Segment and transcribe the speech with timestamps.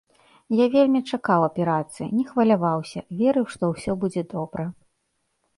[0.59, 4.63] Я вельмі чакаў аперацыі, не хваляваўся, верыў, што ўсё будзе добра.